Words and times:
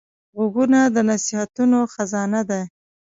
غوږونه 0.37 0.79
د 0.95 0.97
نصیحتونو 1.09 1.79
خزانه 1.93 2.41
ده 2.49 2.61